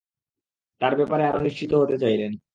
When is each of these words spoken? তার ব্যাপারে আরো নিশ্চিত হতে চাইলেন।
তার 0.81 0.93
ব্যাপারে 0.95 1.23
আরো 1.25 1.39
নিশ্চিত 1.41 1.71
হতে 1.73 1.95
চাইলেন। 1.97 2.31